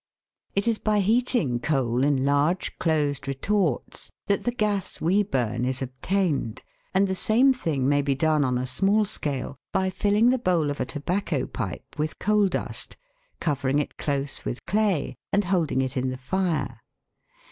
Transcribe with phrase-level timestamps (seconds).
[0.55, 5.79] It is by heating coal in large closed retorts that the gas we burn is
[5.79, 10.39] obtained, and the same thing may be done on a small scale by filling the
[10.39, 12.97] bowl of a tobacco pipe with coal dust,
[13.39, 16.79] covering it close with clay, and holding it in the fire.